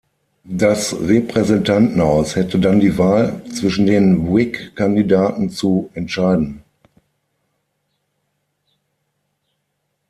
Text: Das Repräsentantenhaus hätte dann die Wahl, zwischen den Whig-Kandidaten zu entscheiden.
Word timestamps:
Das 0.45 0.99
Repräsentantenhaus 0.99 2.35
hätte 2.35 2.57
dann 2.59 2.79
die 2.79 2.97
Wahl, 2.97 3.39
zwischen 3.53 3.85
den 3.85 4.33
Whig-Kandidaten 4.33 5.51
zu 5.51 5.91
entscheiden. 5.93 6.63